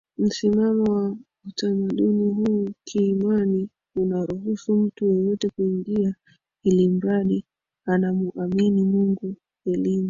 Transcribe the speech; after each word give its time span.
msimamo 0.17 0.83
wa 0.83 1.15
utamaduni 1.47 2.29
huu 2.33 2.69
kiimani 2.83 3.69
unaruhusu 3.95 4.73
mtu 4.75 5.05
yeyote 5.05 5.49
kuingia 5.49 6.15
ilimradi 6.63 7.45
anamuamini 7.85 8.83
Mungu 8.83 9.35
Elimu 9.65 9.99